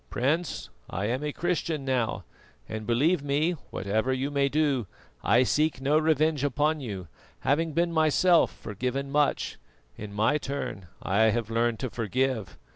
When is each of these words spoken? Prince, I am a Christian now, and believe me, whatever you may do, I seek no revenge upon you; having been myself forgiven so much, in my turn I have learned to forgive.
Prince, 0.09 0.71
I 0.89 1.05
am 1.05 1.23
a 1.23 1.31
Christian 1.31 1.85
now, 1.85 2.23
and 2.67 2.87
believe 2.87 3.21
me, 3.21 3.51
whatever 3.69 4.11
you 4.11 4.31
may 4.31 4.49
do, 4.49 4.87
I 5.23 5.43
seek 5.43 5.79
no 5.79 5.99
revenge 5.99 6.43
upon 6.43 6.79
you; 6.79 7.07
having 7.41 7.73
been 7.73 7.91
myself 7.93 8.51
forgiven 8.51 9.05
so 9.05 9.11
much, 9.11 9.57
in 9.97 10.11
my 10.11 10.39
turn 10.39 10.87
I 11.03 11.25
have 11.25 11.51
learned 11.51 11.77
to 11.81 11.91
forgive. 11.91 12.57